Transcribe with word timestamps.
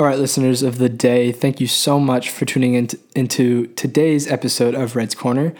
All 0.00 0.06
right, 0.06 0.18
listeners 0.18 0.62
of 0.62 0.78
the 0.78 0.88
day, 0.88 1.30
thank 1.30 1.60
you 1.60 1.66
so 1.66 2.00
much 2.00 2.30
for 2.30 2.46
tuning 2.46 2.72
in 2.72 2.88
into 3.14 3.66
today's 3.74 4.26
episode 4.26 4.74
of 4.74 4.96
Redd's 4.96 5.14
Corner. 5.14 5.52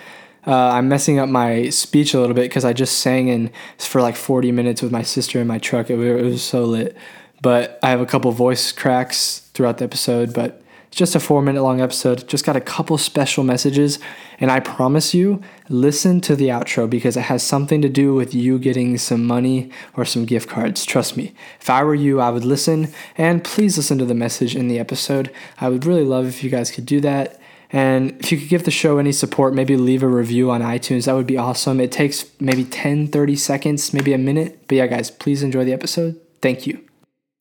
Uh, 0.46 0.54
I'm 0.54 0.88
messing 0.88 1.18
up 1.18 1.28
my 1.28 1.68
speech 1.68 2.14
a 2.14 2.20
little 2.20 2.34
bit 2.34 2.44
because 2.44 2.64
I 2.64 2.72
just 2.72 3.00
sang 3.00 3.28
in 3.28 3.50
for 3.76 4.00
like 4.00 4.16
40 4.16 4.50
minutes 4.50 4.80
with 4.80 4.92
my 4.92 5.02
sister 5.02 5.42
in 5.42 5.46
my 5.46 5.58
truck. 5.58 5.90
It, 5.90 6.00
it 6.00 6.24
was 6.24 6.42
so 6.42 6.64
lit. 6.64 6.96
But 7.42 7.78
I 7.82 7.90
have 7.90 8.00
a 8.00 8.06
couple 8.06 8.32
voice 8.32 8.72
cracks 8.72 9.40
throughout 9.52 9.76
the 9.76 9.84
episode, 9.84 10.32
but 10.32 10.62
it's 10.90 10.98
just 10.98 11.14
a 11.14 11.20
four 11.20 11.40
minute 11.40 11.62
long 11.62 11.80
episode. 11.80 12.26
Just 12.26 12.44
got 12.44 12.56
a 12.56 12.60
couple 12.60 12.98
special 12.98 13.44
messages. 13.44 14.00
And 14.40 14.50
I 14.50 14.58
promise 14.58 15.14
you, 15.14 15.40
listen 15.68 16.20
to 16.22 16.34
the 16.34 16.48
outro 16.48 16.90
because 16.90 17.16
it 17.16 17.22
has 17.22 17.44
something 17.44 17.80
to 17.82 17.88
do 17.88 18.12
with 18.12 18.34
you 18.34 18.58
getting 18.58 18.98
some 18.98 19.24
money 19.24 19.70
or 19.96 20.04
some 20.04 20.24
gift 20.24 20.48
cards. 20.48 20.84
Trust 20.84 21.16
me. 21.16 21.32
If 21.60 21.70
I 21.70 21.84
were 21.84 21.94
you, 21.94 22.18
I 22.18 22.30
would 22.30 22.44
listen. 22.44 22.92
And 23.16 23.44
please 23.44 23.76
listen 23.76 23.98
to 23.98 24.04
the 24.04 24.16
message 24.16 24.56
in 24.56 24.66
the 24.66 24.80
episode. 24.80 25.30
I 25.60 25.68
would 25.68 25.86
really 25.86 26.02
love 26.02 26.26
if 26.26 26.42
you 26.42 26.50
guys 26.50 26.72
could 26.72 26.86
do 26.86 27.00
that. 27.02 27.40
And 27.72 28.18
if 28.18 28.32
you 28.32 28.38
could 28.38 28.48
give 28.48 28.64
the 28.64 28.72
show 28.72 28.98
any 28.98 29.12
support, 29.12 29.54
maybe 29.54 29.76
leave 29.76 30.02
a 30.02 30.08
review 30.08 30.50
on 30.50 30.60
iTunes, 30.60 31.04
that 31.04 31.14
would 31.14 31.28
be 31.28 31.36
awesome. 31.36 31.78
It 31.78 31.92
takes 31.92 32.24
maybe 32.40 32.64
10, 32.64 33.06
30 33.06 33.36
seconds, 33.36 33.94
maybe 33.94 34.12
a 34.12 34.18
minute. 34.18 34.64
But 34.66 34.74
yeah, 34.74 34.88
guys, 34.88 35.08
please 35.08 35.44
enjoy 35.44 35.64
the 35.64 35.72
episode. 35.72 36.20
Thank 36.42 36.66
you. 36.66 36.84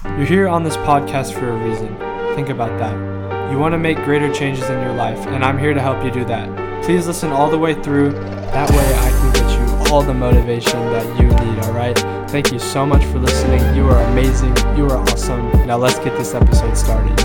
You're 0.04 0.26
here 0.26 0.48
on 0.48 0.64
this 0.64 0.78
podcast 0.78 1.34
for 1.34 1.50
a 1.50 1.68
reason. 1.68 1.98
Think 2.36 2.50
about 2.50 2.78
that. 2.78 3.19
You 3.50 3.58
want 3.58 3.74
to 3.74 3.80
make 3.80 3.98
greater 4.04 4.32
changes 4.32 4.70
in 4.70 4.80
your 4.80 4.94
life, 4.94 5.18
and 5.26 5.44
I'm 5.44 5.58
here 5.58 5.74
to 5.74 5.82
help 5.82 6.04
you 6.04 6.12
do 6.12 6.24
that. 6.26 6.84
Please 6.86 7.08
listen 7.08 7.32
all 7.32 7.50
the 7.50 7.58
way 7.58 7.74
through. 7.74 8.12
That 8.12 8.70
way, 8.70 8.78
I 8.78 9.10
can 9.10 9.34
get 9.34 9.60
you 9.60 9.92
all 9.92 10.04
the 10.04 10.14
motivation 10.14 10.80
that 10.92 11.20
you 11.20 11.30
need, 11.30 11.66
alright? 11.66 11.98
Thank 12.30 12.52
you 12.52 12.60
so 12.60 12.86
much 12.86 13.04
for 13.06 13.18
listening. 13.18 13.76
You 13.76 13.88
are 13.90 14.04
amazing. 14.12 14.56
You 14.78 14.86
are 14.86 14.98
awesome. 14.98 15.50
Now, 15.66 15.78
let's 15.78 15.98
get 15.98 16.16
this 16.16 16.36
episode 16.36 16.78
started. 16.78 17.20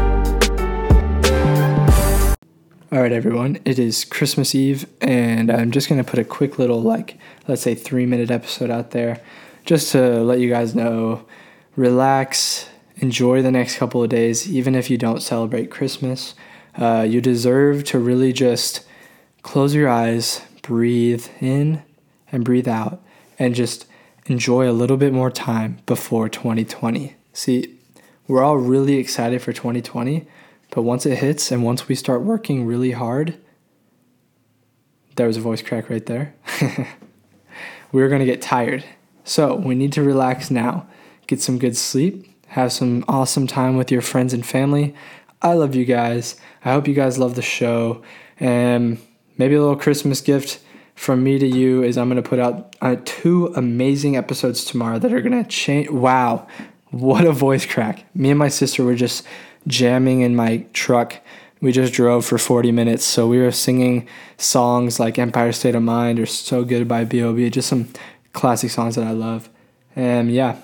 All 2.91 3.01
right, 3.03 3.13
everyone. 3.13 3.59
It 3.67 3.79
is 3.79 4.07
Christmas 4.07 4.55
Eve, 4.55 4.87
and 5.03 5.51
I'm 5.51 5.73
just 5.73 5.91
going 5.91 6.03
to 6.03 6.11
put 6.11 6.19
a 6.19 6.25
quick 6.25 6.59
little, 6.59 6.81
like, 6.81 7.19
let's 7.47 7.61
say 7.61 7.75
three 7.75 8.07
minute 8.07 8.31
episode 8.31 8.71
out 8.71 8.93
there 8.93 9.21
just 9.67 9.93
to 9.93 10.23
let 10.23 10.41
you 10.41 10.49
guys 10.49 10.75
know 10.75 11.27
relax, 11.77 12.71
enjoy 12.97 13.43
the 13.43 13.51
next 13.51 13.77
couple 13.77 14.03
of 14.03 14.11
days, 14.11 14.51
even 14.51 14.75
if 14.75 14.91
you 14.91 14.99
don't 14.99 15.23
celebrate 15.23 15.71
Christmas. 15.71 16.35
Uh, 16.77 17.07
you 17.09 17.21
deserve 17.21 17.85
to 17.85 17.99
really 17.99 18.33
just 18.33 18.85
close 19.43 19.75
your 19.75 19.89
eyes, 19.89 20.41
breathe 20.63 21.27
in 21.41 21.83
and 22.33 22.45
breathe 22.45 22.69
out, 22.69 23.03
and 23.39 23.55
just 23.55 23.87
enjoy 24.27 24.69
a 24.69 24.73
little 24.73 24.97
bit 24.97 25.13
more 25.13 25.31
time 25.31 25.79
before 25.87 26.29
2020. 26.29 27.15
See, 27.33 27.79
we're 28.27 28.43
all 28.43 28.57
really 28.57 28.97
excited 28.97 29.43
for 29.43 29.53
2020 29.53 30.27
but 30.75 30.83
once 30.83 31.07
it 31.07 31.19
hits 31.19 31.53
and 31.53 31.63
once 31.63 31.87
we 31.87 31.95
start 31.95 32.23
working 32.23 32.67
really 32.67 32.91
hard, 32.91 33.39
there 35.15 35.29
was 35.29 35.37
a 35.37 35.41
voice 35.41 35.63
crack 35.63 35.89
right 35.89 36.05
there. 36.05 36.35
we're 37.93 38.09
going 38.09 38.19
to 38.19 38.27
get 38.27 38.43
tired. 38.43 38.85
So 39.23 39.55
we 39.55 39.77
need 39.77 39.93
to 39.93 40.03
relax 40.03 40.51
now, 40.51 40.89
get 41.29 41.41
some 41.41 41.61
good 41.61 41.77
sleep, 41.77 42.27
have 42.55 42.73
some 42.73 43.05
awesome 43.09 43.49
time 43.49 43.77
with 43.77 43.91
your 43.91 44.01
friends 44.01 44.33
and 44.33 44.47
family. 44.47 44.95
I 45.43 45.55
love 45.55 45.75
you 45.75 45.85
guys. 45.85 46.37
I 46.65 46.73
hope 46.73 46.87
you 46.87 46.95
guys 46.95 47.19
love 47.19 47.35
the 47.35 47.43
show. 47.43 48.01
And 48.39 48.99
maybe 49.37 49.57
a 49.57 49.61
little 49.61 49.75
Christmas 49.75 50.21
gift 50.21 50.61
from 50.95 51.25
me 51.25 51.37
to 51.41 51.49
you 51.49 51.83
is 51.83 51.99
I'm 51.99 52.09
going 52.09 52.23
to 52.23 52.29
put 52.29 52.39
out 52.39 52.77
uh, 52.81 52.95
two 53.05 53.53
amazing 53.57 54.17
episodes 54.17 54.65
tomorrow 54.65 55.01
that 55.01 55.13
are 55.13 55.21
going 55.21 55.43
to 55.43 55.51
change. 55.51 55.91
Wow, 55.91 56.47
what 56.93 57.25
a 57.25 57.33
voice 57.33 57.67
crack. 57.67 58.07
Me 58.15 58.31
and 58.31 58.39
my 58.39 58.47
sister 58.47 58.85
were 58.85 58.95
just 58.95 59.27
jamming 59.67 60.21
in 60.21 60.37
my 60.37 60.65
truck. 60.73 61.21
We 61.61 61.73
just 61.73 61.93
drove 61.93 62.25
for 62.25 62.39
40 62.39 62.71
minutes, 62.71 63.05
so 63.05 63.27
we 63.27 63.39
were 63.41 63.51
singing 63.51 64.07
songs 64.37 65.01
like 65.01 65.19
Empire 65.19 65.51
State 65.51 65.75
of 65.75 65.83
Mind 65.83 66.21
or 66.21 66.27
So 66.27 66.63
Good 66.63 66.87
by 66.87 67.05
B.O.B., 67.05 67.51
just 67.51 67.69
some 67.69 67.89
classic 68.33 68.71
songs 68.71 68.95
that 68.95 69.05
I 69.05 69.11
love. 69.11 69.49
And 69.97 70.31
yeah, 70.31 70.57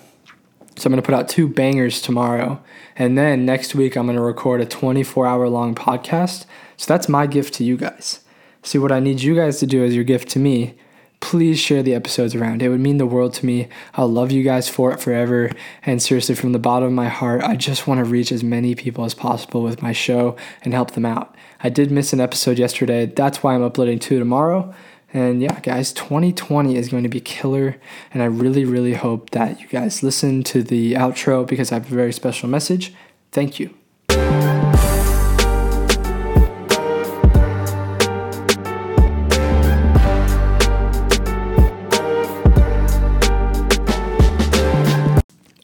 so 0.77 0.87
I'm 0.87 0.93
going 0.93 1.03
to 1.03 1.07
put 1.07 1.15
out 1.15 1.29
two 1.29 1.49
bangers 1.49 2.01
tomorrow. 2.01 2.63
And 2.97 3.17
then 3.17 3.45
next 3.45 3.75
week, 3.75 3.97
I'm 3.97 4.07
going 4.07 4.17
to 4.17 4.23
record 4.23 4.61
a 4.61 4.67
24 4.67 5.27
hour 5.27 5.49
long 5.49 5.75
podcast. 5.75 6.47
So 6.77 6.87
that's 6.87 7.09
my 7.09 7.27
gift 7.27 7.55
to 7.55 7.65
you 7.65 7.77
guys. 7.77 8.21
See, 8.63 8.79
what 8.79 8.93
I 8.93 9.01
need 9.01 9.23
you 9.23 9.35
guys 9.35 9.59
to 9.59 9.67
do 9.67 9.85
as 9.85 9.95
your 9.95 10.05
gift 10.05 10.29
to 10.31 10.39
me 10.39 10.77
please 11.21 11.61
share 11.61 11.83
the 11.83 11.95
episodes 11.95 12.35
around. 12.35 12.63
It 12.63 12.71
would 12.71 12.81
mean 12.81 12.97
the 12.97 13.07
world 13.07 13.35
to 13.35 13.47
me. 13.47 13.69
I'll 13.95 14.11
love 14.11 14.33
you 14.33 14.43
guys 14.43 14.69
for 14.69 14.91
it 14.93 15.01
forever. 15.01 15.51
And 15.85 16.03
seriously, 16.03 16.35
from 16.35 16.53
the 16.53 16.59
bottom 16.59 16.89
of 16.89 16.95
my 16.95 17.09
heart, 17.09 17.43
I 17.43 17.57
just 17.57 17.87
want 17.87 17.99
to 17.99 18.05
reach 18.05 18.33
as 18.33 18.43
many 18.43 18.75
people 18.75 19.05
as 19.05 19.15
possible 19.15 19.63
with 19.63 19.83
my 19.83 19.93
show 19.93 20.37
and 20.63 20.75
help 20.75 20.93
them 20.93 21.07
out. 21.07 21.35
I 21.63 21.69
did 21.69 21.91
miss 21.91 22.13
an 22.13 22.21
episode 22.21 22.59
yesterday. 22.59 23.07
That's 23.07 23.43
why 23.43 23.55
I'm 23.55 23.63
uploading 23.63 23.99
two 23.99 24.19
tomorrow. 24.19 24.75
And 25.13 25.43
yeah, 25.43 25.59
guys, 25.61 25.93
2020 25.93 26.77
is 26.77 26.89
going 26.89 27.03
to 27.03 27.09
be 27.09 27.21
killer. 27.21 27.77
And 28.15 28.23
I 28.23 28.27
really, 28.27 28.65
really 28.65 28.95
hope 28.95 29.31
that 29.31 29.61
you 29.61 29.67
guys 29.67 30.03
listen 30.03 30.45
to 30.45 30.63
the 30.63 30.95
outro 30.95 31.47
because 31.47 31.73
I 31.73 31.77
have 31.77 31.91
a 31.91 31.95
very 31.95 32.13
special 32.13 32.49
message. 32.49 32.95
Thank 33.33 33.59
you. 33.59 33.75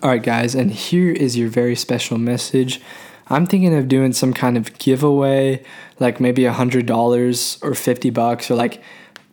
All 0.03 0.13
right, 0.13 0.23
guys, 0.23 0.55
and 0.55 0.71
here 0.71 1.11
is 1.11 1.37
your 1.37 1.49
very 1.49 1.75
special 1.75 2.17
message. 2.17 2.81
I'm 3.29 3.45
thinking 3.45 3.75
of 3.75 3.89
doing 3.89 4.13
some 4.13 4.33
kind 4.33 4.57
of 4.57 4.79
giveaway, 4.79 5.65
like 5.99 6.21
maybe 6.21 6.45
a 6.45 6.53
hundred 6.53 6.87
dollars 6.87 7.59
or 7.61 7.75
fifty 7.75 8.11
bucks, 8.11 8.49
or 8.49 8.55
like 8.55 8.81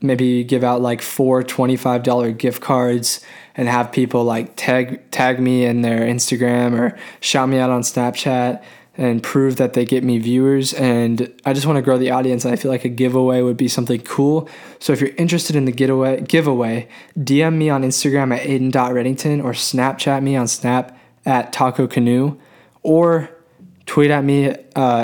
maybe 0.03 0.43
give 0.43 0.63
out 0.63 0.81
like 0.81 1.01
four 1.01 1.41
$25 1.41 2.37
gift 2.37 2.61
cards 2.61 3.21
and 3.55 3.67
have 3.67 3.91
people 3.91 4.23
like 4.23 4.55
tag 4.55 5.09
tag 5.11 5.39
me 5.39 5.65
in 5.65 5.81
their 5.81 6.01
Instagram 6.01 6.77
or 6.77 6.97
shout 7.21 7.49
me 7.49 7.57
out 7.57 7.69
on 7.69 7.81
Snapchat 7.81 8.61
and 8.95 9.23
prove 9.23 9.55
that 9.55 9.73
they 9.73 9.85
get 9.85 10.03
me 10.03 10.19
viewers. 10.19 10.73
And 10.73 11.33
I 11.45 11.53
just 11.53 11.65
want 11.65 11.77
to 11.77 11.81
grow 11.81 11.97
the 11.97 12.11
audience. 12.11 12.45
And 12.45 12.53
I 12.53 12.57
feel 12.57 12.69
like 12.69 12.85
a 12.85 12.89
giveaway 12.89 13.41
would 13.41 13.57
be 13.57 13.67
something 13.67 14.01
cool. 14.01 14.47
So 14.79 14.93
if 14.93 15.01
you're 15.01 15.15
interested 15.17 15.55
in 15.55 15.65
the 15.65 15.71
giveaway, 15.71 16.21
giveaway, 16.21 16.87
DM 17.17 17.55
me 17.55 17.69
on 17.69 17.83
Instagram 17.83 18.35
at 18.35 18.45
ayden.reddington 18.45 19.43
or 19.43 19.53
Snapchat 19.53 20.21
me 20.21 20.35
on 20.35 20.47
Snap 20.47 20.97
at 21.25 21.51
Taco 21.53 21.87
Canoe 21.87 22.37
or 22.83 23.29
tweet 23.85 24.11
at 24.11 24.23
me 24.23 24.49
uh, 24.49 24.55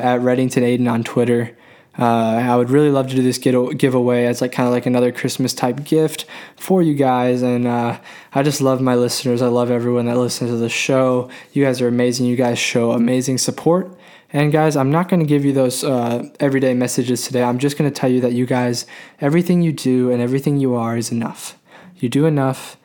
at 0.03 0.19
Reddington 0.19 0.61
Ayden 0.61 0.91
on 0.91 1.03
Twitter. 1.03 1.55
Uh, 1.99 2.39
I 2.41 2.55
would 2.55 2.69
really 2.69 2.91
love 2.91 3.09
to 3.09 3.15
do 3.15 3.21
this 3.21 3.37
giveaway 3.37 4.25
as 4.25 4.39
like 4.39 4.53
kind 4.53 4.65
of 4.67 4.73
like 4.73 4.85
another 4.85 5.11
Christmas 5.11 5.53
type 5.53 5.83
gift 5.83 6.25
for 6.55 6.81
you 6.81 6.93
guys, 6.93 7.41
and 7.41 7.67
uh, 7.67 7.99
I 8.33 8.41
just 8.41 8.61
love 8.61 8.79
my 8.79 8.95
listeners. 8.95 9.41
I 9.41 9.47
love 9.47 9.69
everyone 9.69 10.05
that 10.05 10.17
listens 10.17 10.49
to 10.51 10.55
the 10.55 10.69
show. 10.69 11.29
You 11.51 11.65
guys 11.65 11.81
are 11.81 11.89
amazing. 11.89 12.25
You 12.25 12.38
guys 12.38 12.57
show 12.57 12.91
amazing 12.91 13.38
support. 13.38 13.93
And 14.31 14.51
guys, 14.51 14.77
I'm 14.77 14.91
not 14.91 15.09
going 15.09 15.19
to 15.19 15.25
give 15.25 15.43
you 15.43 15.51
those 15.51 15.83
uh, 15.83 16.29
everyday 16.39 16.73
messages 16.73 17.23
today. 17.23 17.43
I'm 17.43 17.57
just 17.57 17.77
going 17.77 17.91
to 17.91 17.99
tell 17.99 18.11
you 18.11 18.21
that 18.21 18.31
you 18.31 18.45
guys, 18.45 18.85
everything 19.19 19.61
you 19.61 19.73
do 19.73 20.11
and 20.11 20.21
everything 20.21 20.57
you 20.57 20.75
are 20.75 20.95
is 20.95 21.11
enough. 21.11 21.57
You 21.97 22.07
do 22.07 22.25
enough, 22.25 22.77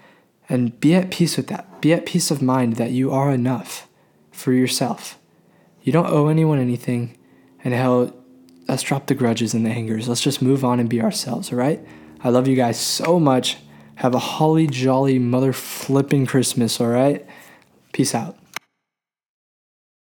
and 0.48 0.80
be 0.80 0.94
at 0.94 1.10
peace 1.10 1.36
with 1.36 1.46
that. 1.48 1.80
Be 1.80 1.92
at 1.92 2.04
peace 2.04 2.32
of 2.32 2.42
mind 2.42 2.76
that 2.76 2.90
you 2.90 3.12
are 3.12 3.30
enough 3.30 3.86
for 4.32 4.52
yourself. 4.52 5.18
You 5.82 5.92
don't 5.92 6.10
owe 6.10 6.26
anyone 6.26 6.58
anything, 6.58 7.16
and 7.62 7.74
hell 7.74 8.12
let's 8.68 8.82
drop 8.82 9.06
the 9.06 9.14
grudges 9.14 9.54
and 9.54 9.64
the 9.64 9.70
angers. 9.70 10.08
Let's 10.08 10.20
just 10.20 10.42
move 10.42 10.64
on 10.64 10.80
and 10.80 10.88
be 10.88 11.00
ourselves, 11.00 11.52
all 11.52 11.58
right? 11.58 11.84
I 12.20 12.30
love 12.30 12.48
you 12.48 12.56
guys 12.56 12.78
so 12.78 13.20
much. 13.20 13.58
Have 13.96 14.14
a 14.14 14.18
holly 14.18 14.66
jolly 14.66 15.18
mother 15.18 15.52
flipping 15.52 16.26
Christmas, 16.26 16.80
all 16.80 16.88
right? 16.88 17.26
Peace 17.92 18.14
out. 18.14 18.36